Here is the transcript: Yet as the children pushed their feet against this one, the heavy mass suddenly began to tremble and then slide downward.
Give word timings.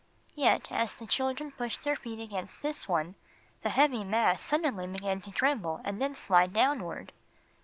Yet 0.33 0.71
as 0.71 0.93
the 0.93 1.05
children 1.05 1.51
pushed 1.51 1.83
their 1.83 1.95
feet 1.95 2.19
against 2.19 2.63
this 2.63 2.87
one, 2.89 3.13
the 3.61 3.69
heavy 3.69 4.03
mass 4.03 4.41
suddenly 4.41 4.87
began 4.87 5.21
to 5.21 5.29
tremble 5.31 5.79
and 5.83 6.01
then 6.01 6.15
slide 6.15 6.53
downward. 6.53 7.11